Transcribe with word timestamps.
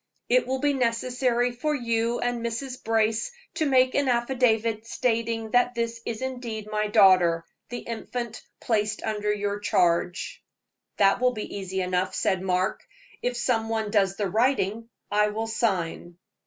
It 0.29 0.47
will 0.47 0.57
be 0.57 0.73
necessary 0.73 1.51
for 1.51 1.75
you 1.75 2.17
and 2.19 2.43
Mrs. 2.43 2.83
Brace 2.83 3.31
to 3.53 3.67
make 3.67 3.93
an 3.93 4.07
affidavit 4.09 4.87
stating 4.87 5.51
that 5.51 5.75
this 5.75 6.01
is 6.07 6.23
indeed 6.23 6.67
my 6.71 6.87
daughter, 6.87 7.45
the 7.69 7.81
infant 7.81 8.41
placed 8.59 9.03
under 9.03 9.31
your 9.31 9.59
charge." 9.59 10.43
"That 10.97 11.21
will 11.21 11.33
be 11.33 11.55
easy 11.55 11.81
enough," 11.81 12.15
said 12.15 12.41
Mark. 12.41 12.81
"If 13.21 13.37
some 13.37 13.69
one 13.69 13.91
does 13.91 14.15
the 14.17 14.27
writing, 14.27 14.89
I 15.11 15.27
will 15.27 15.45
sign." 15.45 16.17